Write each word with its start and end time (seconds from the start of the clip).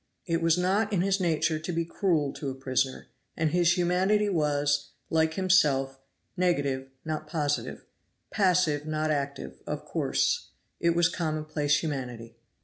It 0.25 0.41
was 0.41 0.57
not 0.57 0.91
in 0.91 1.01
his 1.01 1.19
nature 1.19 1.59
to 1.59 1.71
be 1.71 1.85
cruel 1.85 2.33
to 2.33 2.49
a 2.49 2.55
prisoner, 2.55 3.05
and 3.37 3.51
his 3.51 3.77
humanity 3.77 4.29
was, 4.29 4.93
like 5.11 5.35
himself, 5.35 5.99
negative 6.35 6.89
not 7.05 7.27
positive, 7.27 7.85
passive 8.31 8.87
not 8.87 9.11
active 9.11 9.59
of 9.67 9.85
course; 9.85 10.47
it 10.79 10.95
was 10.95 11.07
commonplace 11.07 11.83
humanity. 11.83 12.35